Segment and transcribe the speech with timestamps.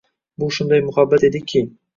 [0.43, 1.67] Bu shunday muhabbat ediki.